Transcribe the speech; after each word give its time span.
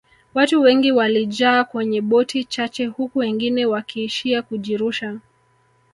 watu 0.33 0.61
wengi 0.61 0.91
walijaa 0.91 1.63
kwenye 1.63 2.01
boti 2.01 2.43
chache 2.43 2.85
huku 2.85 3.19
wengine 3.19 3.65
wakiishia 3.65 4.41
kujirusha 4.41 5.19